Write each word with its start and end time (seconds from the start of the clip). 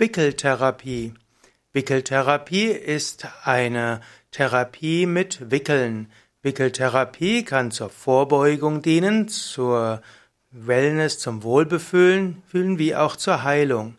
Wickeltherapie. 0.00 1.12
Wickeltherapie 1.74 2.68
ist 2.68 3.28
eine 3.44 4.00
Therapie 4.30 5.04
mit 5.04 5.50
Wickeln. 5.50 6.10
Wickeltherapie 6.40 7.44
kann 7.44 7.70
zur 7.70 7.90
Vorbeugung 7.90 8.80
dienen, 8.80 9.28
zur 9.28 10.00
Wellness, 10.50 11.18
zum 11.18 11.42
Wohlbefühlen, 11.42 12.42
wie 12.50 12.96
auch 12.96 13.14
zur 13.14 13.42
Heilung. 13.42 13.98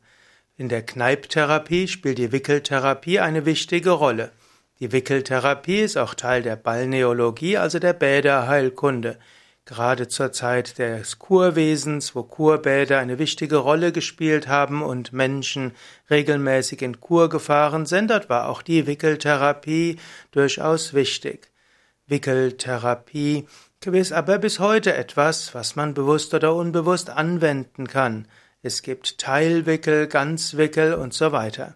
In 0.57 0.69
der 0.69 0.81
Kneiptherapie 0.81 1.87
spielt 1.87 2.17
die 2.17 2.31
Wickeltherapie 2.31 3.19
eine 3.19 3.45
wichtige 3.45 3.91
Rolle. 3.91 4.31
Die 4.79 4.91
Wickeltherapie 4.91 5.81
ist 5.81 5.97
auch 5.97 6.15
Teil 6.15 6.41
der 6.41 6.55
Balneologie, 6.55 7.57
also 7.57 7.77
der 7.77 7.93
Bäderheilkunde. 7.93 9.19
Gerade 9.65 10.07
zur 10.07 10.31
Zeit 10.31 10.79
des 10.79 11.19
Kurwesens, 11.19 12.15
wo 12.15 12.23
Kurbäder 12.23 12.97
eine 12.99 13.19
wichtige 13.19 13.57
Rolle 13.57 13.91
gespielt 13.91 14.47
haben 14.47 14.81
und 14.81 15.13
Menschen 15.13 15.73
regelmäßig 16.09 16.81
in 16.81 16.99
Kur 16.99 17.29
gefahren 17.29 17.85
sind, 17.85 18.09
dort 18.09 18.29
war 18.29 18.49
auch 18.49 18.63
die 18.63 18.87
Wickeltherapie 18.87 19.97
durchaus 20.31 20.93
wichtig. 20.93 21.51
Wickeltherapie 22.07 23.47
ist 23.85 24.13
aber 24.13 24.39
bis 24.39 24.59
heute 24.59 24.95
etwas, 24.95 25.53
was 25.53 25.75
man 25.75 25.93
bewusst 25.93 26.33
oder 26.33 26.55
unbewusst 26.55 27.09
anwenden 27.09 27.87
kann. 27.87 28.27
Es 28.63 28.81
gibt 28.81 29.17
Teilwickel, 29.17 30.07
Ganzwickel 30.07 30.93
und 30.93 31.13
so 31.13 31.31
weiter. 31.31 31.75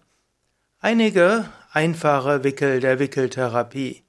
Einige 0.78 1.46
einfache 1.72 2.44
Wickel 2.44 2.80
der 2.80 2.98
Wickeltherapie. 2.98 4.05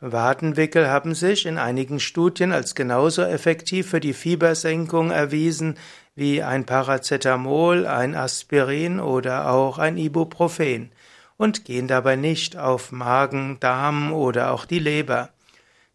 Wadenwickel 0.00 0.88
haben 0.88 1.14
sich 1.14 1.46
in 1.46 1.56
einigen 1.56 2.00
Studien 2.00 2.50
als 2.50 2.74
genauso 2.74 3.22
effektiv 3.22 3.90
für 3.90 4.00
die 4.00 4.12
Fiebersenkung 4.12 5.12
erwiesen 5.12 5.78
wie 6.16 6.42
ein 6.42 6.66
Paracetamol, 6.66 7.86
ein 7.86 8.16
Aspirin 8.16 8.98
oder 8.98 9.52
auch 9.52 9.78
ein 9.78 9.98
Ibuprofen 9.98 10.90
und 11.36 11.64
gehen 11.64 11.86
dabei 11.86 12.16
nicht 12.16 12.56
auf 12.56 12.90
Magen, 12.90 13.58
Darm 13.60 14.12
oder 14.12 14.50
auch 14.50 14.64
die 14.64 14.80
Leber. 14.80 15.30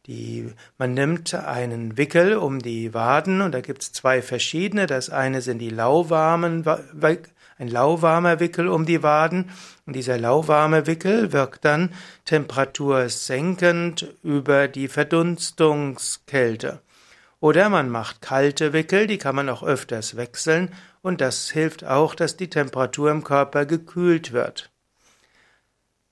Die, 0.08 0.52
man 0.80 0.96
nimmt 0.96 1.36
einen 1.36 1.96
Wickel 1.96 2.36
um 2.36 2.60
die 2.60 2.94
Waden 2.94 3.42
und 3.42 3.52
da 3.52 3.62
gibt 3.62 3.84
es 3.84 3.92
zwei 3.92 4.24
verschiedene. 4.24 4.88
Das 4.88 5.12
eine 5.12 5.42
sind 5.42 5.60
die 5.60 5.70
lauwarmen, 5.70 6.66
ein 7.60 7.68
lauwarmer 7.68 8.40
Wickel 8.40 8.68
um 8.68 8.88
die 8.88 9.04
Waden 9.04 9.52
und 9.86 9.96
dieser 9.96 10.18
lauwarme 10.18 10.88
Wickel 10.88 11.32
wirkt 11.34 11.66
dann 11.66 11.94
temperatursenkend 12.26 14.16
über 14.24 14.68
die 14.68 14.88
Verdunstungskälte. 14.88 16.82
Oder 17.40 17.70
man 17.70 17.90
macht 17.90 18.22
kalte 18.22 18.74
Wickel, 18.74 19.06
die 19.06 19.20
kann 19.20 19.36
man 19.36 19.50
auch 19.50 19.62
öfters 19.62 20.16
wechseln 20.16 20.73
und 21.04 21.22
das 21.22 21.52
hilft 21.52 21.84
auch, 21.84 22.16
dass 22.16 22.38
die 22.38 22.50
Temperatur 22.50 23.11
im 23.11 23.23
Körper 23.23 23.66
gekühlt 23.67 24.32
wird. 24.32 24.72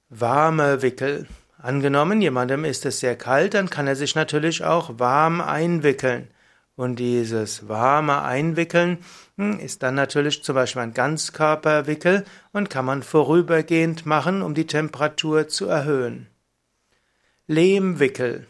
Warme 0.10 0.84
Wickel. 0.84 1.28
Angenommen, 1.62 2.22
jemandem 2.22 2.64
ist 2.64 2.86
es 2.86 3.02
sehr 3.02 3.18
kalt, 3.18 3.54
dann 3.54 3.70
kann 3.70 3.86
er 3.86 3.98
sich 3.98 4.16
natürlich 4.16 4.64
auch 4.64 4.98
warm 4.98 5.42
einwickeln. 5.42 6.30
Und 6.78 6.96
dieses 6.96 7.68
warme 7.68 8.22
Einwickeln 8.22 9.00
hm, 9.36 9.60
ist 9.60 9.84
dann 9.84 9.96
natürlich 9.96 10.42
zum 10.42 10.56
Beispiel 10.56 10.84
ein 10.84 10.94
Ganzkörperwickel 10.94 12.24
und 12.54 12.70
kann 12.70 12.86
man 12.86 13.04
vorübergehend 13.04 14.06
machen, 14.06 14.42
um 14.42 14.54
die 14.54 14.68
Temperatur 14.68 15.50
zu 15.50 15.66
erhöhen. 15.66 16.28
Lehmwickel. 17.48 18.48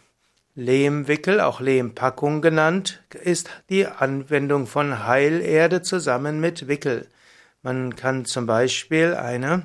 Lehmwickel, 0.53 1.41
auch 1.41 1.61
Lehmpackung 1.61 2.43
genannt, 2.43 3.01
ist 3.23 3.49
die 3.71 3.87
Anwendung 3.87 4.67
von 4.67 5.07
Heilerde 5.07 5.81
zusammen 5.81 6.39
mit 6.39 6.67
Wickel. 6.67 7.07
Man 7.63 7.95
kann 7.95 8.25
zum 8.25 8.45
Beispiel 8.45 9.15
eine 9.15 9.63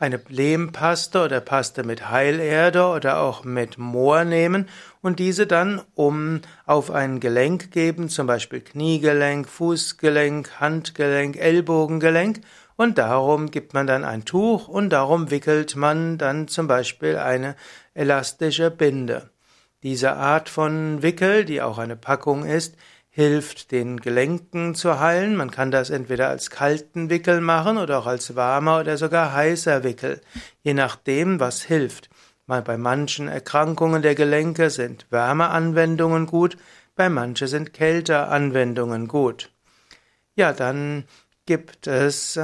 eine 0.00 0.20
Lehmpaste 0.28 1.22
oder 1.22 1.40
Paste 1.40 1.84
mit 1.84 2.10
Heilerde 2.10 2.86
oder 2.86 3.20
auch 3.20 3.44
mit 3.44 3.78
Moor 3.78 4.24
nehmen 4.24 4.68
und 5.02 5.18
diese 5.18 5.46
dann 5.46 5.82
um 5.94 6.40
auf 6.66 6.90
ein 6.90 7.20
Gelenk 7.20 7.70
geben, 7.70 8.08
zum 8.08 8.26
Beispiel 8.26 8.62
Kniegelenk, 8.62 9.48
Fußgelenk, 9.48 10.58
Handgelenk, 10.58 11.36
Ellbogengelenk 11.36 12.40
und 12.76 12.96
darum 12.96 13.50
gibt 13.50 13.74
man 13.74 13.86
dann 13.86 14.04
ein 14.04 14.24
Tuch 14.24 14.66
und 14.66 14.88
darum 14.88 15.30
wickelt 15.30 15.76
man 15.76 16.16
dann 16.16 16.48
zum 16.48 16.66
Beispiel 16.66 17.16
eine 17.18 17.54
elastische 17.92 18.70
Binde. 18.70 19.28
Diese 19.82 20.14
Art 20.14 20.48
von 20.48 21.02
Wickel, 21.02 21.44
die 21.44 21.60
auch 21.60 21.76
eine 21.76 21.96
Packung 21.96 22.46
ist, 22.46 22.76
hilft 23.10 23.72
den 23.72 24.00
Gelenken 24.00 24.74
zu 24.74 25.00
heilen. 25.00 25.36
Man 25.36 25.50
kann 25.50 25.70
das 25.70 25.90
entweder 25.90 26.28
als 26.28 26.48
kalten 26.50 27.10
Wickel 27.10 27.40
machen 27.40 27.76
oder 27.76 27.98
auch 27.98 28.06
als 28.06 28.36
warmer 28.36 28.80
oder 28.80 28.96
sogar 28.96 29.32
heißer 29.32 29.84
Wickel, 29.84 30.20
je 30.62 30.74
nachdem, 30.74 31.40
was 31.40 31.62
hilft. 31.62 32.08
Bei 32.46 32.76
manchen 32.76 33.28
Erkrankungen 33.28 34.02
der 34.02 34.14
Gelenke 34.16 34.70
sind 34.70 35.06
Wärmeanwendungen 35.10 36.26
gut, 36.26 36.56
bei 36.96 37.08
manchen 37.08 37.46
sind 37.46 37.72
Kälteanwendungen 37.72 39.06
gut. 39.06 39.52
Ja, 40.34 40.52
dann 40.52 41.04
gibt 41.46 41.86
es 41.86 42.38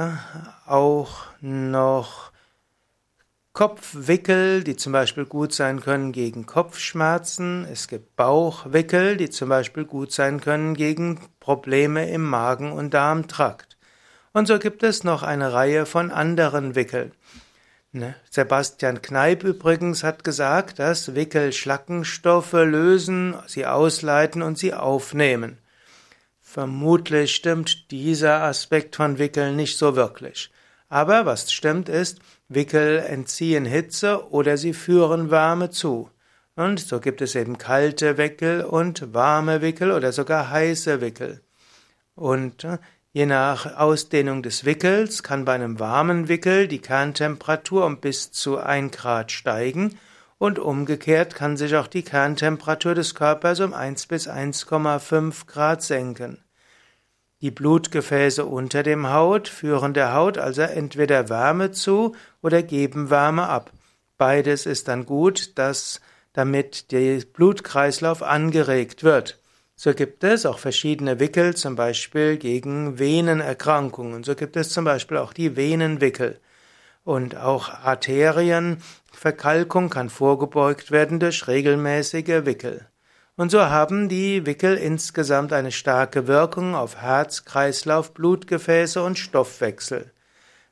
auch 0.65 1.25
noch 1.41 2.31
Kopfwickel, 3.57 4.63
die 4.63 4.75
zum 4.75 4.93
Beispiel 4.93 5.25
gut 5.25 5.51
sein 5.51 5.81
können 5.81 6.11
gegen 6.11 6.45
Kopfschmerzen. 6.45 7.65
Es 7.65 7.87
gibt 7.87 8.15
Bauchwickel, 8.15 9.17
die 9.17 9.31
zum 9.31 9.49
Beispiel 9.49 9.83
gut 9.83 10.11
sein 10.11 10.39
können 10.41 10.75
gegen 10.75 11.21
Probleme 11.39 12.07
im 12.07 12.23
Magen- 12.23 12.71
und 12.71 12.93
Darmtrakt. 12.93 13.75
Und 14.31 14.47
so 14.47 14.59
gibt 14.59 14.83
es 14.83 15.03
noch 15.03 15.23
eine 15.23 15.53
Reihe 15.53 15.87
von 15.87 16.11
anderen 16.11 16.75
Wickeln. 16.75 17.13
Ne? 17.93 18.13
Sebastian 18.29 19.01
Kneip 19.01 19.43
übrigens 19.43 20.03
hat 20.03 20.23
gesagt, 20.23 20.77
dass 20.77 21.15
Wickel 21.15 21.51
Schlackenstoffe 21.51 22.53
lösen, 22.53 23.37
sie 23.47 23.65
ausleiten 23.65 24.43
und 24.43 24.59
sie 24.59 24.75
aufnehmen. 24.75 25.57
Vermutlich 26.41 27.33
stimmt 27.33 27.89
dieser 27.89 28.43
Aspekt 28.43 28.97
von 28.97 29.17
Wickeln 29.17 29.55
nicht 29.55 29.79
so 29.79 29.95
wirklich. 29.95 30.51
Aber 30.89 31.25
was 31.25 31.51
stimmt 31.51 31.89
ist, 31.89 32.19
Wickel 32.49 32.99
entziehen 32.99 33.65
Hitze 33.65 34.29
oder 34.31 34.57
sie 34.57 34.73
führen 34.73 35.31
Wärme 35.31 35.69
zu. 35.69 36.09
Und 36.55 36.79
so 36.79 36.99
gibt 36.99 37.21
es 37.21 37.35
eben 37.35 37.57
kalte 37.57 38.17
Wickel 38.17 38.63
und 38.63 39.13
warme 39.13 39.61
Wickel 39.61 39.91
oder 39.91 40.11
sogar 40.11 40.49
heiße 40.49 41.01
Wickel. 41.01 41.41
Und 42.15 42.63
äh, 42.63 42.79
je 43.13 43.25
nach 43.25 43.77
Ausdehnung 43.77 44.41
des 44.41 44.65
Wickels 44.65 45.21
kann 45.23 45.45
bei 45.45 45.53
einem 45.53 45.79
warmen 45.79 46.29
Wickel 46.29 46.67
die 46.67 46.79
Kerntemperatur 46.79 47.85
um 47.85 47.99
bis 47.99 48.31
zu 48.31 48.57
1 48.57 48.95
Grad 48.95 49.31
steigen 49.31 49.99
und 50.39 50.57
umgekehrt 50.57 51.35
kann 51.35 51.57
sich 51.57 51.75
auch 51.75 51.87
die 51.87 52.03
Kerntemperatur 52.03 52.95
des 52.95 53.13
Körpers 53.13 53.59
um 53.59 53.73
1 53.73 54.07
bis 54.07 54.27
1,5 54.27 55.45
Grad 55.47 55.83
senken. 55.83 56.43
Die 57.41 57.51
Blutgefäße 57.51 58.45
unter 58.45 58.81
dem 58.81 59.11
Haut 59.11 59.47
führen 59.47 59.93
der 59.93 60.15
Haut 60.15 60.39
also 60.39 60.63
entweder 60.63 61.29
Wärme 61.29 61.71
zu 61.71 62.15
oder 62.47 62.63
geben 62.63 63.09
Wärme 63.09 63.49
ab. 63.49 63.73
Beides 64.17 64.65
ist 64.65 64.87
dann 64.87 65.05
gut, 65.05 65.57
dass 65.57 65.99
damit 66.31 66.93
der 66.93 67.19
Blutkreislauf 67.33 68.23
angeregt 68.23 69.03
wird. 69.03 69.41
So 69.75 69.93
gibt 69.93 70.23
es 70.23 70.45
auch 70.45 70.59
verschiedene 70.59 71.19
Wickel, 71.19 71.55
zum 71.55 71.75
Beispiel 71.75 72.37
gegen 72.37 72.99
Venenerkrankungen. 72.99 74.23
So 74.23 74.33
gibt 74.33 74.55
es 74.55 74.69
zum 74.69 74.85
Beispiel 74.85 75.17
auch 75.17 75.33
die 75.33 75.57
Venenwickel. 75.57 76.39
Und 77.03 77.35
auch 77.35 77.67
Arterienverkalkung 77.69 79.89
kann 79.89 80.09
vorgebeugt 80.09 80.89
werden 80.89 81.19
durch 81.19 81.47
regelmäßige 81.47 82.45
Wickel. 82.45 82.87
Und 83.35 83.51
so 83.51 83.59
haben 83.61 84.07
die 84.07 84.45
Wickel 84.45 84.77
insgesamt 84.77 85.51
eine 85.51 85.73
starke 85.73 86.27
Wirkung 86.27 86.75
auf 86.75 87.01
Herz, 87.01 87.43
Kreislauf, 87.43 88.13
Blutgefäße 88.13 89.03
und 89.03 89.19
Stoffwechsel. 89.19 90.13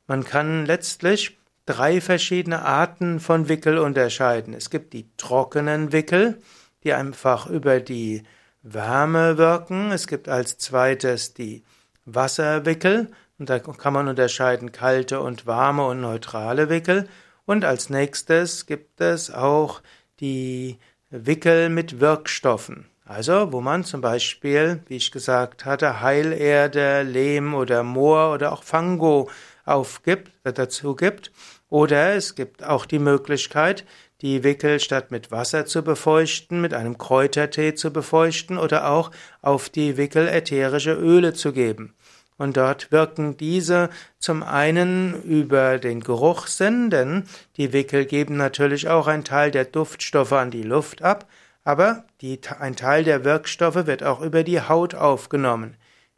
Man 0.06 0.24
kann 0.24 0.64
letztlich 0.66 1.35
drei 1.66 2.00
verschiedene 2.00 2.62
Arten 2.62 3.20
von 3.20 3.48
Wickel 3.48 3.78
unterscheiden. 3.78 4.54
Es 4.54 4.70
gibt 4.70 4.92
die 4.92 5.08
trockenen 5.16 5.92
Wickel, 5.92 6.40
die 6.84 6.94
einfach 6.94 7.46
über 7.48 7.80
die 7.80 8.22
Wärme 8.62 9.36
wirken. 9.36 9.90
Es 9.90 10.06
gibt 10.06 10.28
als 10.28 10.58
zweites 10.58 11.34
die 11.34 11.64
Wasserwickel 12.04 13.10
und 13.38 13.50
da 13.50 13.58
kann 13.58 13.92
man 13.92 14.08
unterscheiden 14.08 14.72
kalte 14.72 15.20
und 15.20 15.46
warme 15.46 15.86
und 15.86 16.00
neutrale 16.00 16.70
Wickel. 16.70 17.08
Und 17.44 17.64
als 17.64 17.90
nächstes 17.90 18.66
gibt 18.66 19.00
es 19.00 19.30
auch 19.30 19.82
die 20.20 20.78
Wickel 21.10 21.68
mit 21.68 22.00
Wirkstoffen. 22.00 22.86
Also, 23.04 23.52
wo 23.52 23.60
man 23.60 23.84
zum 23.84 24.00
Beispiel, 24.00 24.80
wie 24.88 24.96
ich 24.96 25.12
gesagt 25.12 25.64
hatte, 25.64 26.00
Heilerde, 26.00 27.02
Lehm 27.02 27.54
oder 27.54 27.84
Moor 27.84 28.32
oder 28.32 28.52
auch 28.52 28.64
Fango 28.64 29.30
aufgibt, 29.64 30.32
dazu 30.42 30.96
gibt. 30.96 31.30
Oder 31.68 32.14
es 32.14 32.34
gibt 32.34 32.62
auch 32.64 32.86
die 32.86 32.98
Möglichkeit, 32.98 33.84
die 34.22 34.44
Wickel 34.44 34.80
statt 34.80 35.10
mit 35.10 35.30
Wasser 35.30 35.66
zu 35.66 35.82
befeuchten, 35.82 36.60
mit 36.60 36.72
einem 36.72 36.96
Kräutertee 36.96 37.74
zu 37.74 37.92
befeuchten 37.92 38.56
oder 38.56 38.88
auch 38.88 39.10
auf 39.42 39.68
die 39.68 39.96
Wickel 39.96 40.28
ätherische 40.28 40.94
Öle 40.94 41.34
zu 41.34 41.52
geben. 41.52 41.94
Und 42.38 42.56
dort 42.56 42.92
wirken 42.92 43.36
diese 43.36 43.88
zum 44.18 44.42
einen 44.42 45.22
über 45.22 45.78
den 45.78 46.00
Geruchssinn, 46.00 46.90
denn 46.90 47.24
die 47.56 47.72
Wickel 47.72 48.04
geben 48.04 48.36
natürlich 48.36 48.88
auch 48.88 49.06
einen 49.06 49.24
Teil 49.24 49.50
der 49.50 49.64
Duftstoffe 49.64 50.32
an 50.32 50.50
die 50.50 50.62
Luft 50.62 51.02
ab, 51.02 51.26
aber 51.64 52.04
die, 52.20 52.40
ein 52.60 52.76
Teil 52.76 53.04
der 53.04 53.24
Wirkstoffe 53.24 53.86
wird 53.86 54.02
auch 54.02 54.20
über 54.20 54.44
die 54.44 54.60
Haut 54.60 54.94
aufgenommen. 54.94 55.76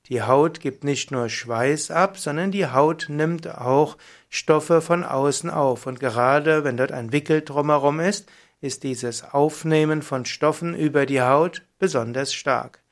Die 0.09 0.23
Haut 0.23 0.61
gibt 0.61 0.85
nicht 0.85 1.11
nur 1.11 1.29
Schweiß 1.29 1.91
ab, 1.91 2.19
sondern 2.19 2.51
die 2.51 2.67
Haut 2.67 3.07
nimmt 3.09 3.47
auch 3.47 3.99
Stoffe 4.31 4.81
von 4.81 5.05
außen 5.05 5.51
auf. 5.51 5.87
Und 5.87 6.01
gerade 6.01 6.65
wenn 6.65 6.77
dort 6.77 6.93
ein 6.93 7.13
Wickel 7.13 7.43
drumherum 7.43 8.01
ist, 8.01 8.29
ist 8.61 8.83
dieses 8.83 9.23
Aufnehmen 9.23 10.03
von 10.03 10.25
Stoffen 10.25 10.75
über 10.75 11.07
die 11.07 11.21
Haut 11.21 11.63
besonders 11.79 12.33
stark. 12.33 12.83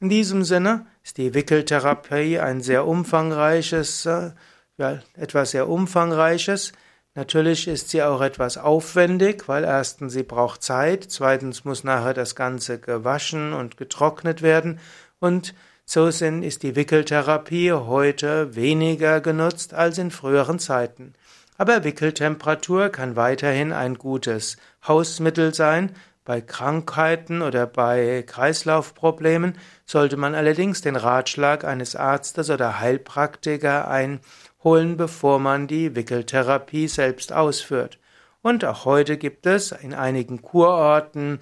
In 0.00 0.08
diesem 0.08 0.44
Sinne 0.44 0.86
ist 1.02 1.18
die 1.18 1.34
Wickeltherapie 1.34 2.38
ein 2.38 2.60
sehr 2.60 2.86
umfangreiches, 2.86 4.06
äh, 4.06 4.30
ja, 4.76 5.00
etwas 5.14 5.50
sehr 5.50 5.68
umfangreiches. 5.68 6.72
Natürlich 7.14 7.68
ist 7.68 7.90
sie 7.90 8.02
auch 8.02 8.20
etwas 8.20 8.56
aufwendig, 8.56 9.48
weil 9.48 9.64
erstens 9.64 10.12
sie 10.12 10.22
braucht 10.22 10.62
Zeit, 10.62 11.04
zweitens 11.08 11.64
muss 11.64 11.84
nachher 11.84 12.14
das 12.14 12.34
Ganze 12.34 12.78
gewaschen 12.78 13.52
und 13.52 13.76
getrocknet 13.76 14.42
werden 14.42 14.78
und 15.18 15.54
so 15.90 16.12
sind, 16.12 16.44
ist 16.44 16.62
die 16.62 16.76
Wickeltherapie 16.76 17.72
heute 17.72 18.54
weniger 18.54 19.20
genutzt 19.20 19.74
als 19.74 19.98
in 19.98 20.12
früheren 20.12 20.60
Zeiten. 20.60 21.14
Aber 21.58 21.82
Wickeltemperatur 21.82 22.90
kann 22.90 23.16
weiterhin 23.16 23.72
ein 23.72 23.96
gutes 23.98 24.56
Hausmittel 24.86 25.52
sein, 25.52 25.90
bei 26.24 26.40
Krankheiten 26.40 27.42
oder 27.42 27.66
bei 27.66 28.22
Kreislaufproblemen 28.24 29.58
sollte 29.84 30.16
man 30.16 30.36
allerdings 30.36 30.80
den 30.80 30.94
Ratschlag 30.94 31.64
eines 31.64 31.96
Arztes 31.96 32.50
oder 32.50 32.78
Heilpraktiker 32.78 33.88
einholen, 33.88 34.96
bevor 34.96 35.40
man 35.40 35.66
die 35.66 35.96
Wickeltherapie 35.96 36.86
selbst 36.86 37.32
ausführt. 37.32 37.98
Und 38.42 38.64
auch 38.64 38.84
heute 38.84 39.16
gibt 39.16 39.44
es 39.44 39.72
in 39.72 39.92
einigen 39.92 40.40
Kurorten 40.40 41.40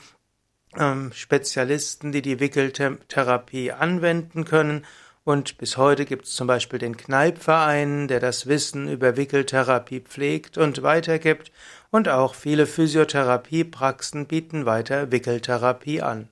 ähm, 0.79 1.13
Spezialisten, 1.13 2.13
die 2.13 2.23
die 2.23 2.41
Wickeltherapie 2.41 3.73
anwenden 3.73 4.45
können. 4.45 4.85
Und 5.25 5.59
bis 5.59 5.77
heute 5.77 6.07
gibt 6.07 6.25
es 6.25 6.35
zum 6.35 6.47
Beispiel 6.47 6.79
den 6.79 6.97
Kneipverein, 6.97 8.09
der 8.09 8.21
das 8.21 8.47
Wissen 8.47 8.89
über 8.91 9.17
Wickeltherapie 9.17 10.01
pflegt 10.01 10.57
und 10.57 10.83
weitergibt. 10.83 11.53
Und 11.91 12.09
auch 12.09 12.35
viele 12.35 12.67
Physiotherapiepraxen 12.67 14.27
bieten 14.27 14.65
weiter 14.65 15.13
Wickeltherapie 15.13 16.01
an. 16.01 16.29